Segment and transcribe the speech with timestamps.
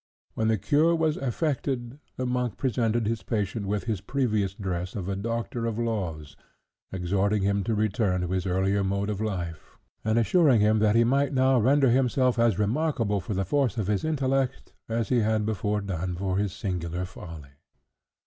[0.33, 5.07] When the cure was effected, the monk presented his patient with his previous dress of
[5.07, 6.35] a doctor of laws,
[6.91, 11.03] exhorting him to return to his earlier mode of life, and assuring him that he
[11.03, 15.45] might now render himself as remarkable for the force of his intellect, as he had
[15.45, 17.51] before done for his singular folly.